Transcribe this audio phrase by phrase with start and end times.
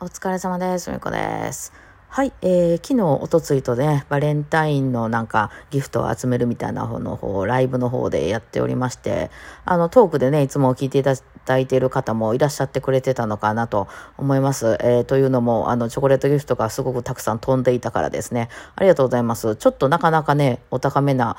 [0.00, 0.90] お疲れ様です。
[0.90, 1.72] みこです。
[2.08, 9.30] はい、えー、昨日、おとついとね、バレンタインのなんかギフトを集めるみたいな方の方、ライブの方でやっておりまして、
[9.64, 11.14] あの、トークでね、いつも聞いていた
[11.46, 13.86] だいている方もいらっしゃってくれてたのかなと
[14.18, 14.78] 思います。
[14.80, 18.48] えー、というのも、あの、チョコレートギフトがすごくたくさん飛んでいたからですね。
[18.74, 19.54] ありがとうございます。
[19.54, 21.36] ちょっとなかなかね、お高めな、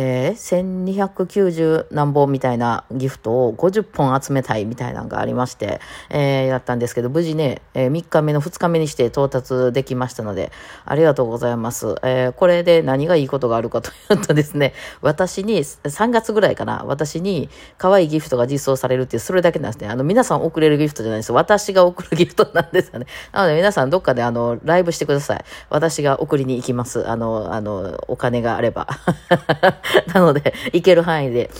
[0.00, 10.52] えー、1290何本みたいなギフトを50本集めたいみたいなのがありまして、えー、やったんですけど、無事ね、えー、3日目の2日目にして到達できましたので、
[10.84, 11.96] ありがとうございます。
[12.04, 19.88] えー、これで何がいいことがあるかというとですね、私に、3月ぐらいかな、私に可愛いギフトが実装されるっていう、それだけなんですね。
[19.88, 21.32] あの、皆さん送れるギフトじゃないです。
[21.32, 23.06] 私が送るギフトなんですよね。
[23.32, 25.44] なので皆さんどっかであの、ライブしてください。
[25.70, 27.08] 私が送りに行きます。
[27.08, 28.86] あの、あの、お金があれば。
[30.14, 31.50] なので、行ける範囲で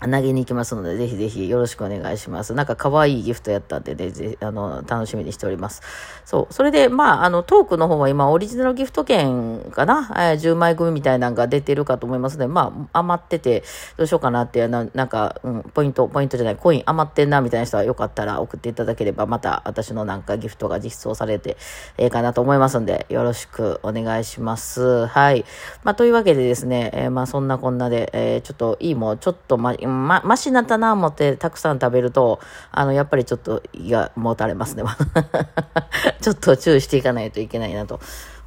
[0.00, 2.54] 投げに行きますので、ぜひぜひよろしくお願いします。
[2.54, 5.82] なんか可愛いギフトやったんでね、ぜあの、楽しみにしております。
[6.24, 6.54] そう。
[6.54, 13.62] それで、まあ、あの、トークの方は今、オリジナルギフト券かな、えー、10枚組みたいなのが出てるかと思いますので、まあ、余ってて、
[13.96, 21.56] どうしようかなって、ななんか、うん、ポイント、ポイントじゃない、コイン余ってんな、みたいな人はよかったら送っていただければ、また私のなんかギフトが実装されて、
[21.98, 25.06] ええかなと思いますんで、よろしくお願いします。
[25.06, 25.44] はい。
[25.84, 34.84] まあ、というわけでですね、えー、まあ、そんなこんなで、えー、ちょっといいもん、ちょっとまあ、ま、マシになったな思ってたくさん食べると、あの、やっぱりちょっと胃がもたれますね。
[36.20, 38.00] ちょっと注意していかないといけないなと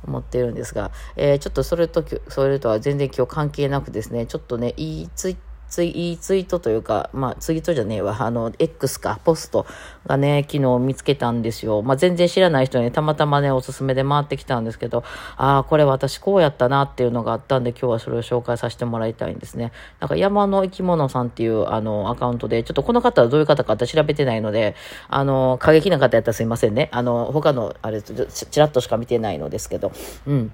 [0.05, 5.37] 思ってるんですが、えー、ちょっとそれと、それとは全然今日関係なくですね、ちょっとね、いいツイ
[5.69, 9.67] ツイ、ツイートというか、まあ、ツイートじゃねえわ、あの、X か、ポスト
[10.07, 11.83] がね、昨日見つけたんですよ。
[11.83, 15.03] まあ、全然知らない人にたまたまね、おすすめで回ってきたんですけど、
[15.37, 19.71] ああ、これ私こうやったなっていうのがあったんで、今日はそれを紹介させてもらいたいんですね。
[19.99, 24.75] なんか、山の生き物さんっていう、あの、アカウントで、ちょっとこの方はどういう方かって調べてないので、
[25.07, 26.89] あの、過激な方やったらすいませんね。
[26.91, 29.91] あの、他の、あれ、ちらっとしか見てないのですけど、
[30.25, 30.51] うん。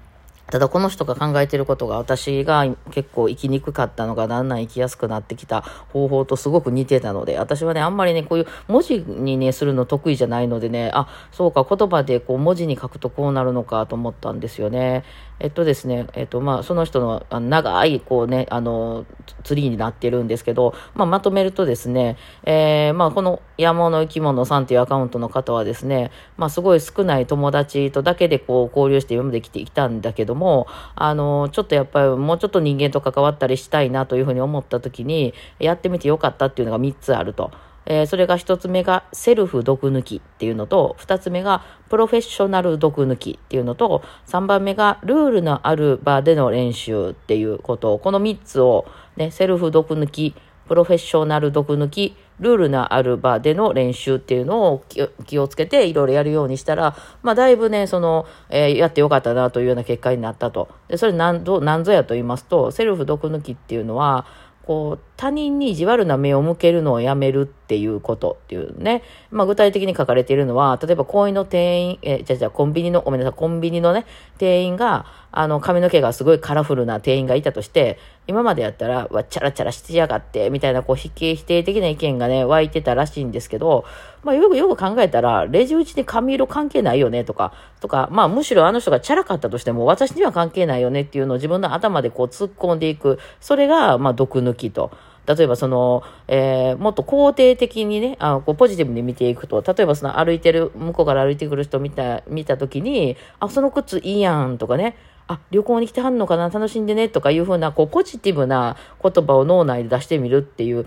[0.50, 15.04] ただこの人が考えてることが私が結構生きにくかったのがだんだん生きやすくなってきた方法とすごく似てたので、私はね、あんまりね、こういう文字にね、するの得意じゃないのでね、あ、そうか、言葉でこう文字に書くとこうなるのかと思ったんですよね。
[15.38, 19.04] えっとですね、えっと、まあ、その人の長い、こうね、あの、
[19.44, 37.50] ツリーになってるんですけど、まあ、まとめるとですね、えー、まあ、この山の生き物さんっていうアカウントの方はですね、まあ、すごい少ない友達とだけでこう交流して今まで来てきたんだけども、あの、ちょっとやっぱりもうちょっと人間と関わったりしたいなというふうに思った時に、やってみてよかったっていうのが3つあると。
[37.86, 48.86] えー、それが一つ目がセルフ毒抜きっていうのと、二つ目がプロフェッショナル毒抜きっていうのと、三番目がルールのある場での練習っていうことを、この三つを
[49.16, 50.34] ね、セルフ毒抜き、
[50.66, 54.84] プロフェッショナル毒抜き、ルールのある場での練習っていうのを
[55.24, 60.68] 気をつけていろいろやるようにしたら、まあだいぶね、その、えー、やってよかったなというような結果になったと。
[60.88, 64.26] で、それ何ぞ、何ぞやと言いますと、セルフ毒抜きっていうのは、
[64.66, 69.02] こう、他人に意地悪な目を向けるのをやめるっていうことっていうね。
[69.30, 74.04] まあ具体的に書かれているのは、例えば公園の店員、え、じゃじゃコンビニの、ごめんなさい、コンビニのね、
[74.38, 83.84] 店員が、あの、髪の毛がすごいカラフルな店員がいたとして、今までやったら、わ、チャラチャラしてやがって、みたいな、こう、否定、否定的な意見がね、湧いてたらしいんですけど、
[84.24, 93.18] まあ、よくよく考えたら、レジ打ちに髪色関係ないよね、とか、とか、まあ、むしろあの人がチャラかったとしても、私には関係ないよねっていうのを自分の頭でこう、突っ込んでいく。
[93.40, 94.90] それが、まあ、毒抜きと。
[95.26, 104.96] 例えばその、えー、もっと肯定的にね、あこうポジティブに見ていくと、例えばその歩いてる、向こうから歩いてくる人見た、見た時に、あ、その靴いいやんとかね、
[105.28, 110.86] あ、旅行に来てはんのかな楽しんでねとかいうふうな、こう、ポジティブな言葉を脳内で出してみるっていう、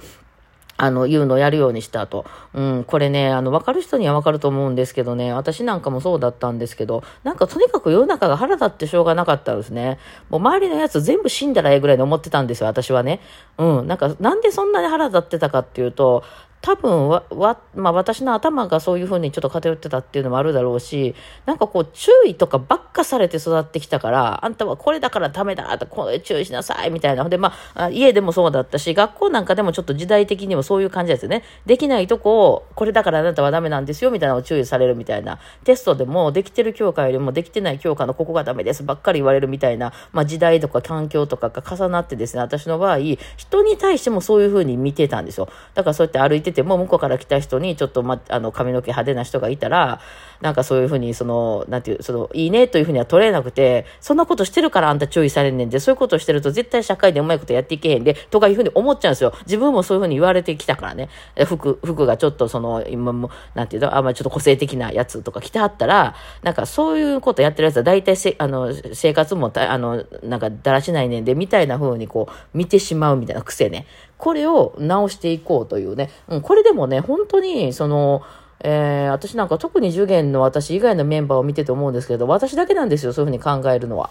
[0.81, 2.25] あの、言うのをやるようにしたと。
[2.53, 9.99] うん、これね、あの、わかる人にはわかると思うんですけどね、私なんかもそうだったんですけど、なんかとにかく世の中が腹立ってしょうがなかったですね。
[10.29, 13.19] もう周りのやつ全部死んだらええぐらいに思ってたんですよ、私はね。
[13.57, 16.23] うん、なんか、なんでそんなに腹立ってたかっていうと、
[16.61, 21.15] 多分わ、わ、まあ私の頭がそういうふうにちょっと偏ってたっていうのもあるだろうし、
[21.45, 27.27] なんかこう注意とかばっかされて育ってきたから、あんたはこれだからダメだと、これ注意しなさいみたいな。
[27.29, 31.43] で、まあ、家でもそうだったし、学校なんかでもちょっと時代的にもそういう感じですよね。
[31.65, 35.39] できないとこを、これだからあなたはダメなんですよみたいなのを注意されるみたいな。
[35.63, 42.97] テストでもできてる教科よりもできてない教科のここがダメですばっかり言われるみたいな、まあ時代とか環境とかが重なってですね、私の場合、
[43.37, 45.47] 人に対してもそういうふうに見てたんですよ。
[45.73, 49.99] だからそうやって歩いててても、向こうから来た人にちょっと、ま、あの、髪の毛派手な人がいたら、
[50.41, 59.33] なんかそういうふうに、その、なんていう、その、いいねというふうには取れなくて、そんなことしてるからあんた注意されんねんで、そういうことしてると絶対社会でうまいことやっていけへんで、とかいうふうに思っちゃうんですよ。
[59.45, 61.09] 自分もそういうふうに言われてきたからね。
[61.45, 73.85] 服、服がちょっとその、今も、なんていうの、あんまりちょっと個性的なやつとか着てはったら、なんかそういうことやってるやつは大体せ、あの、生活もあの、なんかだらしないねんで、みたいな風にこう、見てしまうみたいな癖ね。
[74.19, 76.11] これを直していこうというね。
[76.27, 78.21] うん、これでもね、本当に、その、
[78.59, 84.09] えー、私なんか特に受験の私以外のメンバーを見てて思うんですけど、私だけなんですよ、そういうふうに考えるのは。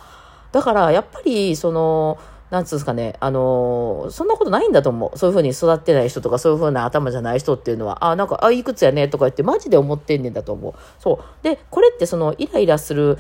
[0.51, 2.19] だから、やっぱり、その、
[2.51, 5.19] なんつうんですかね、あのー、そんなことないんだと思う。
[5.19, 10.75] そういうふうに育ってない人とか、そういうふうな頭じゃない人っていうのは、あ、なんか、あ、いくつやねとか言ってマジで思ってんねんだと思う。
[10.99, 11.45] そう。
[11.45, 13.19] で、これってその、イライラする、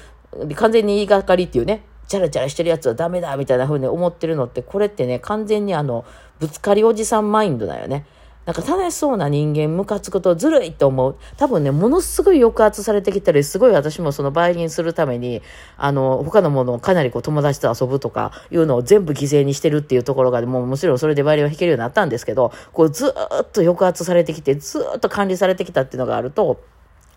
[0.54, 6.04] 完全に言いがかりっていうね、チャラチャラしてるやつはダメだみたいな風に思ってるのって、これってね、完全にあの、
[6.40, 8.06] ぶつかりおじさんマインドだよね。
[8.46, 11.16] なんか楽しそうな人間、ムカつくとずるいと思う。
[11.36, 15.42] 多分ね、ものすごい抑圧されてきたり、すごい私もそのバイオリンするために、
[15.76, 23.12] あの、他のものをかなりこう友達と遊ぶとかいうのを全部犠牲にしてるっていうところが、もうもちろそれでバイオリンは弾けるようになったんですけど、こうずっ
[23.52, 26.58] と抑圧されてきて、ずっと管理されてきたっていうのがあると、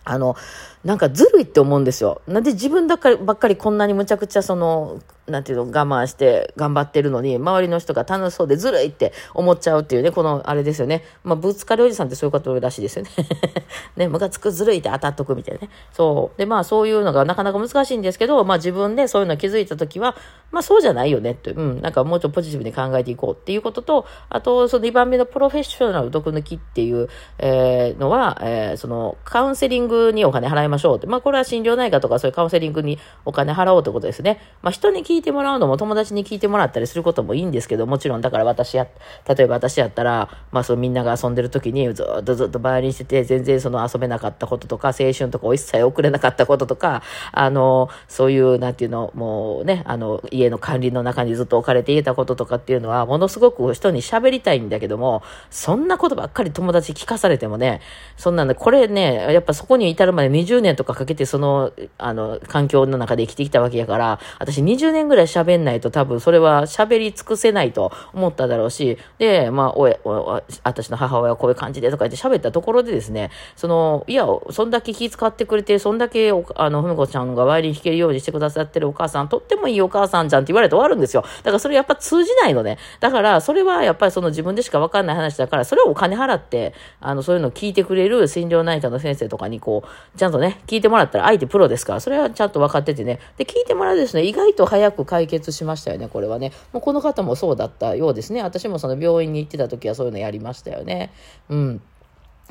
[0.04, 0.36] あの、
[0.84, 2.22] なんかずるいって思うんですよ。
[2.26, 11.04] なんで自分だかばっかりこんなにむちゃくちゃその、なんていうの、我慢して頑張ってるのに、周りの人が楽しそうでずるいって思っちゃうっていうね、このあれですよね。
[11.22, 13.10] まあ、ぶつかりおじさんってそういうことらしいですよね。
[13.96, 15.70] ね、ムカつくずるいって当たっとくみたいなね。
[15.92, 16.38] そう。
[16.38, 20.16] で、まあそういうのがなかなか難しいんですけど、まあ自分でそういうの気づいたときは、
[20.50, 27.08] まあそうじゃないよねって、うん、なんかもうちょっとポジティブに考えていこうっていうことと、あと、その2番目のプロフェッショナル毒抜きっていう、
[27.38, 31.06] えー、のは、えー、そのカウンセリングにお金払いましょうって。
[31.06, 34.40] まあこれは心療内科とかそういうカウンセリングにお金払おうってことですね。
[34.62, 38.86] まあ人に聞いてもらうのも友達に聞いてもらったりすることもいいんですけど、もちろんだから私や、
[39.28, 57.82] 例えば私やったら、まあそうみんなが遊んでる時にずっとずっとバイオリンしてて、全然その遊べなかったこととか、青春とかを一切送れなかったこととか、あの、そういう、なんていうの、もうね、あの、家の管理の中にずっと置かれていたこととかっていうのは、ものすごく人に喋りたいんだけども、そんなことばっかり友達聞かされてもね、
[58.16, 81.22] そんなんで、これね、やっぱそこに至るまで20年とかかけてその、あの、環境の中で生きてきたわけやから、私20年ぐらい喋んないと多分それは喋り尽くせないと思っただろうし、で、まあ、おえ、お私の母親はこういう感じでとか言って喋ったところでですね、その、いや、そんだけ気遣ってくれて、そんだけあの、ふみこちゃんがワイリン弾けるようにしてくださってるお母さん、とってもいいお母さんじゃんって言われて終わるんですよ。
[81.22, 82.78] だからそれやっぱ通じないのね。
[83.00, 93.18] だから、それはやっぱりその自分でしかわかんない話だから、それをお金払って、あの、そういうのを聞いてくれる心療内科の先生とかにこう、ちゃんとね、聞いてもらったら相手プロですから、それはちゃんと分かっててね。
[93.36, 96.52] で、聞いてもらうですね、意外と早く解決しましたよね、これはね。
[96.72, 98.42] もうこの方もそうだったようですね。
[98.42, 101.12] 私もその病院に行ってた時はそういうのやりましたよね。
[101.48, 101.82] うん。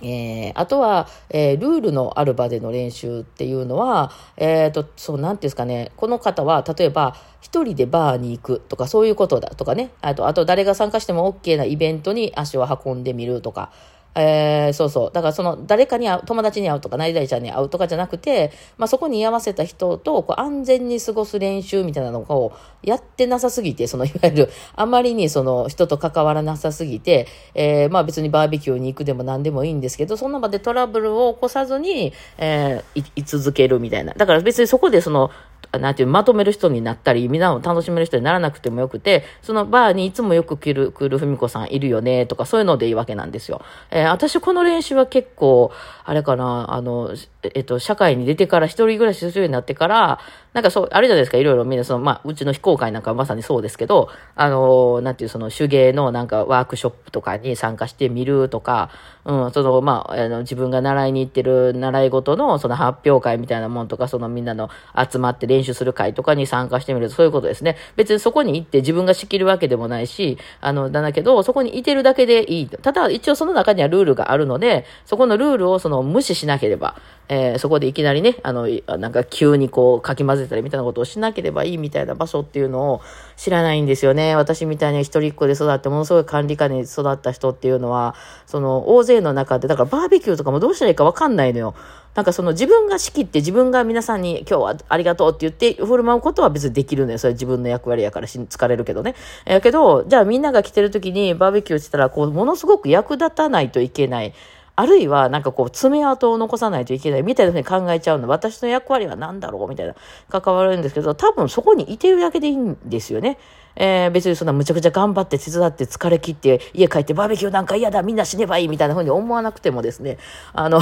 [0.02, 13.72] えー、あとは、えー、ルールのある場での練習っていうのは、えっ、ー、と、そう、なんていうんですかね、この方は、例えば、一人でバーに行くとか、そういうことだとかね、あと、あと誰が参加しても OK なイベントに足を運んでみるとか、
[14.14, 15.12] えー、そうそう。
[15.12, 22.52] だからその誰かに会う、友達に会うとか、何々ちゃんに会うとかじゃなくて、まあそこに居合わせた人とこう安全に過ごす練習みたいなのを
[22.84, 34.14] やってなさすぎて、そのいわゆるあまりにその人と関わらなさすぎて、えー、まあ別にバーベキューに行くでも何でもいいんですけど、その場でトラブルを起こさずに、えー、い続けるみたいな。
[34.14, 35.32] だから別にそこでその
[35.80, 43.62] なんていう、まとめる人になったり、みんなを楽しめる人にならなくてもよくて、そのバーにいつもよく来る、来るふみこさんいるよね、とか、そういうのでいいわけなんですよ。
[43.90, 45.72] えー、私この練習は結構、
[46.04, 47.16] あれかな、あの、
[47.54, 50.20] えっと、社会に出てから一人暮らしするようになってから、
[50.54, 58.90] なんかそう、あるじゃないですか、いろいろみんな、その、まあ、うちの非公開なんかはまさにそうですけど、あの、なんていう、その手芸のなんかワークショップとかに参加してみるとか、
[59.26, 64.70] うん、その、まあ、あの、自分が習いに行ってる習い事のその発表会みたいなもんとか、そのみんなの
[65.12, 67.78] 集まって練習する会とかに参加してみると、そういうことですね。
[67.96, 72.70] 別にそこに行って自分が仕切るわけでもないし、あの、だだけど、そこにいてるだけでいい。
[72.70, 76.96] ただ、一応その中にはルールがあるので、そこのルールをその無視しなければ、
[77.34, 78.68] えー、そこでいきなりね、あの、
[79.00, 83.02] なんか急にこう、かき混ぜたりみたいなことをしなければいいみたいな場所っていうのを
[83.38, 84.36] 知らないんですよね。
[84.36, 91.74] 私みたいに一人っ子で育って、ものすごい管理下に育った人っていうのは、その、大勢の中で、だからバーベキューとかもどうしたらいいかわかんないのよ。
[92.16, 97.18] なんかその自分が仕切って自分が皆さんに今日はありがとうって言って振る舞うことは別にできるのよ。
[97.18, 99.16] それ自分の役割やから疲れるけどね。
[99.46, 104.34] えけど、じゃあみんなが来てる時にバーベキューしたら、こう、ものすごく役立たないといけない。
[104.82, 108.28] あるいはなんかこう爪痕を残さないといけないみたいなふうに考えちゃうの。
[108.28, 109.96] 私の役割は何だろうみたいな
[110.28, 113.38] 関わるんですけど、多分そこにいてるだけでいいんですよね。
[113.76, 120.18] えー、別にそんなむちゃくちゃ頑張って手伝って疲れ切って家帰ってバーベキューなんか嫌だみんな死ねばいいみたいな風に思わなくてもですね、
[120.54, 120.82] あの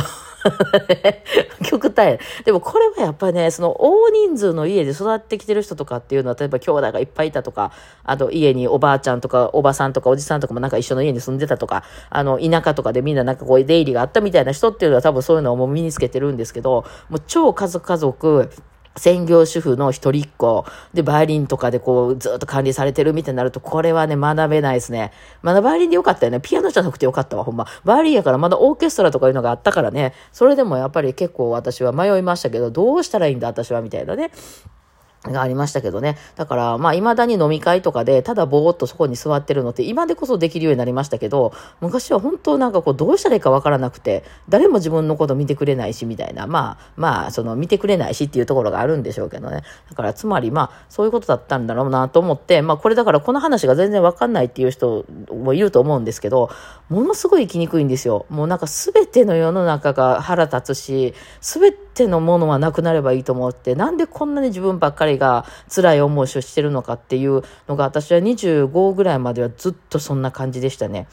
[1.63, 7.72] 極端でもこれはやっぱりね、その大人数の家で育ってきてる人とかっていうのは、例えば兄弟がいっぱいいたとか、
[8.03, 18.50] あと家におばあちゃんとかおばさんとかおじさんとかもなんか一緒の家に住んでたとか、あの田舎とかでみんななんかこう出入りがあったみたいな人っていうのは多分そういうのをもう身につけてるんですけど、もう超家族家族、
[18.98, 25.12] 専業主婦の一人っ子で、バイオリンとかでこう、ずっと管理されてるみたいになると、これはね、学べないですね。
[25.41, 26.39] まだバイオリンでよかったよね。
[26.41, 27.65] ピアノじゃなくてよかったわ、ほんま。
[27.86, 30.13] バイオリンやからまだオーケストラとかいうのがあったからね。
[30.31, 34.31] それでもやっぱり結構私は迷いましたけど、どうしたらいいんだ、私は、みたいなね。
[35.23, 36.17] がありましたけどね。
[36.35, 46.47] だから、まあ、未だに飲み会とかで、ただぼーっとそこに座ってるのって、今でこそできるようになりましたけど、昔は本当なんかこう、どうしたらいいかわからなくて、誰も自分のこと見てくれないし、みたいな。
[46.47, 49.63] まあ、まあ、その、見てくれないしっていうところがあるんでしょうけどね。
[49.89, 56.49] だから、つまり、まあ、そういうことだったんだろうなと思って、まあ、これだから、この話が全然わかんないっていう人もいると思うんですけど、
[56.88, 58.25] ものすごい生きにくいんですよ。
[58.29, 71.07] もうなんか、すべての世の中が腹立つし、すべてのものはなくなればいいと思って、なんでこんなに自分ばっかりが辛い思いをしてるのかっていうのが私は25ぐらいまではずっとそんな感じでしたね。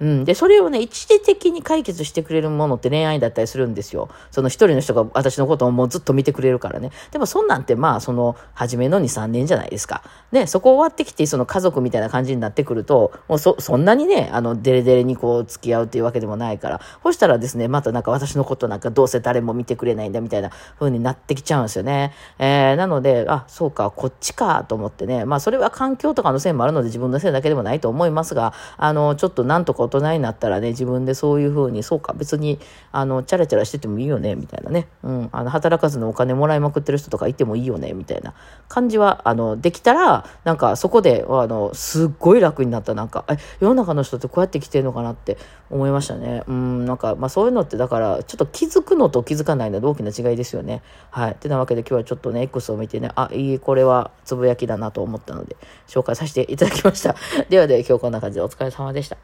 [0.00, 0.24] うん。
[0.24, 4.08] で、それをね、一時的に解決してくれるものって恋愛だったりするんですよ。
[4.30, 6.90] その一人の人が私のことをもうずっと見てくれるからね。
[7.12, 10.02] でもそんなんってまあ、その、初めの2、3年じゃないですか。
[10.32, 22.12] で、そこ終わってきて、その家族みたいな感じになってくると、もうそ、そんなにね、あの、デレデレにこう、付き合うっていうわけでもないから、そしたらですね、またなんか私のことなんかどうせ誰も見てくれないんだみたいな風になってきちゃうんですよね。
[22.38, 25.24] えー、なので、あ、そうか、こっちかと思ってね。
[25.24, 32.58] まあ、それは環境とかのせいもあるので自分のせいだけでもないと思いますが、あの、ちょっとなんとか大人になったらね、自分でそういうふうに、そうか、別に、
[32.92, 34.88] あの、チャラチャラしててもいいよね、みたいなね。
[35.02, 38.34] うん、あの、働かずのお金もらいまくってる人とかいてもいいよね、みたいな
[38.68, 45.38] 感じは、あの、できたら、なんかそこで、あの、すっごい楽になった、なんか、え、世の中の人ってこうやって来てるのかなって
[45.70, 46.42] 思いましたね。
[46.46, 50.82] うん、なんか、まあそういうのって、だから、ちょっと気づくのと気づかないので大きな違いですよね。
[51.10, 51.32] はい。
[51.32, 57.14] ってなわけで今日はちょっとね、X を見てね、あ、いい、これはつぶやきだなと思ったので、紹介させていただきました。
[57.48, 59.16] ではでは、今日こんな感じでお疲れ様でした。